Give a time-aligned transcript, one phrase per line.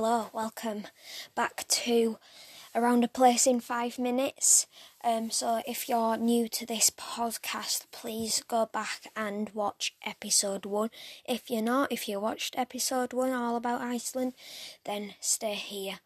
[0.00, 0.84] hello, welcome
[1.34, 2.18] back to
[2.72, 4.68] Around a Place in Five Minutes.
[5.02, 10.90] Um, so, if you're new to this podcast, please go back and watch episode one.
[11.28, 14.34] If you're not, if you watched episode one all about Iceland,
[14.84, 15.98] then stay here.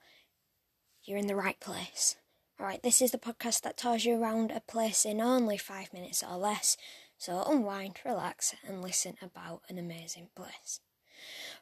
[1.05, 2.17] You're in the right place.
[2.59, 6.23] Alright, this is the podcast that tours you around a place in only five minutes
[6.23, 6.79] or less.
[7.19, 10.81] So, unwind, relax, and listen about an amazing place.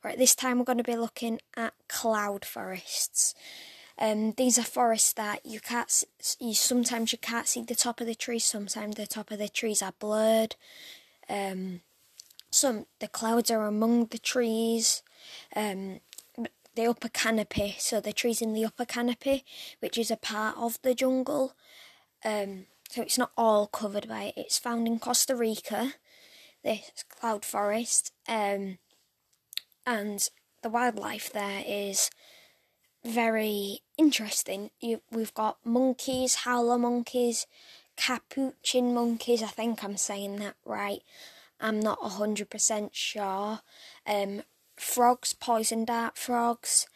[0.02, 3.34] Right, this time we're going to be looking at cloud forests.
[3.98, 6.04] Um, these are forests that you can't.
[6.38, 8.46] You sometimes you can't see the top of the trees.
[8.46, 10.56] Sometimes the top of the trees are blurred.
[11.28, 11.82] Um,
[12.50, 15.02] some the clouds are among the trees.
[15.54, 16.00] Um,
[16.76, 19.44] the upper canopy, so the trees in the upper canopy,
[19.80, 21.52] which is a part of the jungle.
[22.24, 24.34] Um, so it's not all covered by it.
[24.36, 25.94] It's found in Costa Rica,
[26.64, 28.12] this cloud forest.
[28.26, 28.78] Um,
[29.90, 30.28] and
[30.62, 32.10] the wildlife there is
[33.04, 34.70] very interesting.
[34.80, 37.48] You, we've got monkeys, howler monkeys,
[37.96, 39.42] capuchin monkeys.
[39.42, 41.02] I think I'm saying that right.
[41.60, 43.60] I'm not hundred percent sure.
[44.06, 44.42] Um,
[44.76, 46.86] frogs, poison dart frogs,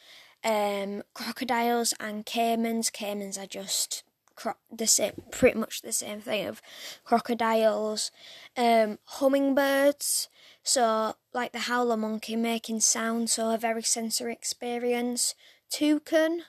[0.45, 2.93] um, crocodiles and caimans.
[2.93, 4.05] Caimans are just
[4.37, 6.63] cro- the same, pretty much the same thing of
[7.05, 8.13] crocodiles,
[8.57, 10.29] um, hummingbirds.
[10.67, 15.35] So, like the howler monkey making sound, so a very sensory experience.
[15.71, 16.45] Toucan,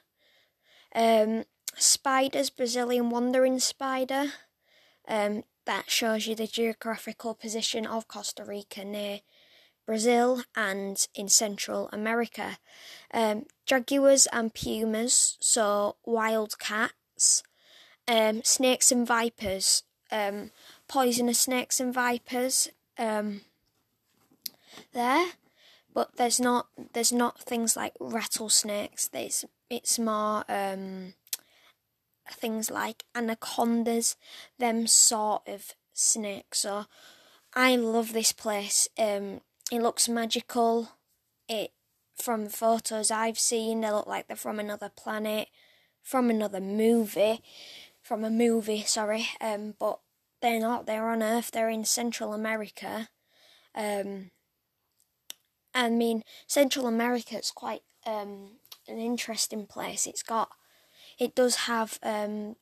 [0.95, 1.43] um,
[1.75, 4.31] spiders, Brazilian wandering spider.
[5.07, 9.19] Um, that shows you the geographical position of Costa Rica near
[9.85, 12.57] Brazil and in Central America.
[13.13, 17.43] Um, jaguars and pumas, so wild cats.
[18.07, 20.51] Um, snakes and vipers, um,
[20.87, 22.69] poisonous snakes and vipers.
[24.93, 25.27] There,
[25.93, 29.07] but there's not there's not things like rattlesnakes.
[29.07, 31.13] There's it's more um,
[32.31, 34.15] things like anacondas,
[34.59, 36.59] them sort of snakes.
[36.59, 36.85] So
[37.53, 38.87] I love this place.
[38.97, 39.41] Um,
[39.71, 40.89] it looks magical.
[41.47, 41.71] It
[42.15, 45.49] from photos I've seen, they look like they're from another planet,
[46.01, 47.41] from another movie,
[48.01, 48.83] from a movie.
[48.83, 49.99] Sorry, um, but
[50.41, 50.85] they're not.
[50.85, 51.51] They're on Earth.
[51.51, 53.09] They're in Central America.
[53.73, 54.31] Um,
[55.75, 58.51] I mean, Central America is quite um,
[58.87, 60.07] an interesting place.
[60.07, 60.49] It's got,
[61.19, 62.55] it does have um,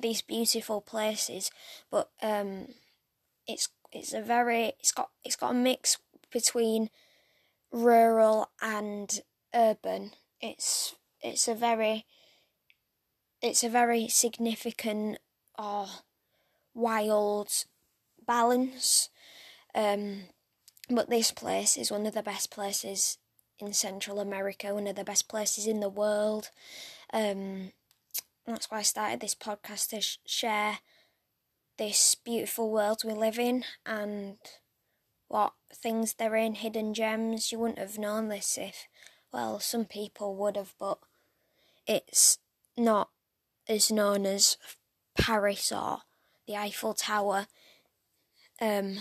[0.00, 1.52] these beautiful places,
[1.90, 2.66] but um,
[3.46, 5.98] it's it's a very it's got it's got a mix
[6.32, 6.90] between
[7.70, 9.20] rural and
[9.54, 10.10] urban.
[10.40, 12.06] It's it's a very
[13.40, 15.18] it's a very significant
[15.56, 15.86] or
[16.74, 17.50] wild
[18.26, 19.10] balance.
[19.74, 20.24] Um,
[20.90, 23.18] but this place is one of the best places
[23.58, 26.50] in Central America, one of the best places in the world.
[27.12, 27.72] Um,
[28.46, 30.78] that's why I started this podcast to sh- share
[31.78, 34.36] this beautiful world we live in and
[35.28, 37.50] what things there are in, hidden gems.
[37.50, 38.86] You wouldn't have known this if,
[39.32, 40.98] well, some people would have, but
[41.86, 42.38] it's
[42.76, 43.10] not
[43.68, 44.56] as known as
[45.16, 46.00] Paris or
[46.46, 47.46] the Eiffel Tower.
[48.60, 48.98] Um,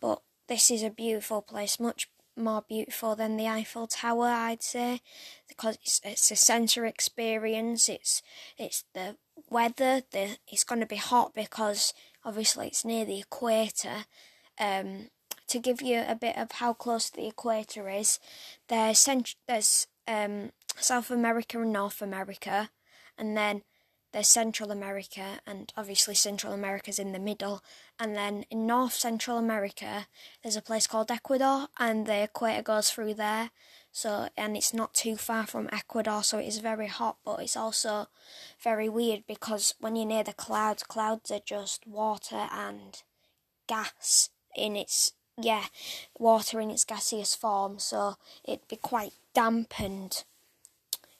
[0.00, 5.00] but this is a beautiful place, much more beautiful than the Eiffel Tower, I'd say,
[5.48, 7.88] because it's, it's a sensory experience.
[7.88, 8.22] It's
[8.58, 9.16] it's the
[9.48, 10.02] weather.
[10.10, 14.04] The it's going to be hot because obviously it's near the equator.
[14.58, 15.10] Um,
[15.48, 18.18] to give you a bit of how close the equator is,
[18.68, 22.70] there's cent- there's um, South America and North America,
[23.16, 23.62] and then
[24.16, 27.62] there's Central America, and obviously Central America's in the middle.
[28.00, 30.06] And then in North Central America,
[30.42, 33.50] there's a place called Ecuador, and the equator goes through there.
[33.92, 37.58] So, and it's not too far from Ecuador, so it is very hot, but it's
[37.58, 38.06] also
[38.58, 43.02] very weird because when you're near the clouds, clouds are just water and
[43.66, 45.64] gas in its yeah,
[46.18, 48.14] water in its gaseous form, so
[48.46, 50.24] it'd be quite dampened.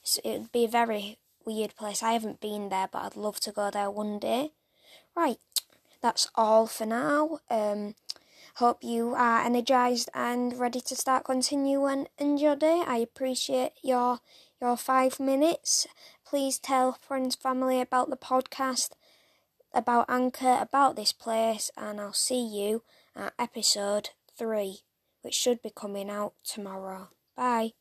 [0.03, 2.02] So it'd be very weird place.
[2.02, 4.52] I haven't been there, but I'd love to go there one day.
[5.14, 5.38] Right,
[6.02, 7.38] that's all for now.
[7.48, 7.94] Um,
[8.56, 12.82] hope you are energized and ready to start continuing in your day.
[12.87, 14.20] I appreciate your
[14.60, 15.87] your five minutes.
[16.26, 18.90] Please tell friends, family about the podcast,
[19.72, 22.82] about Anchor, about this place, and I'll see you
[23.14, 24.81] at episode three,
[25.22, 27.08] which should be coming out tomorrow.
[27.37, 27.72] Bye.